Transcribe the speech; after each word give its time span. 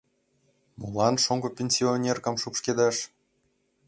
—Молан 0.79 1.15
шоҥго 1.23 1.49
пенсионеркам 1.57 2.35
шупшкедаш? 2.41 2.97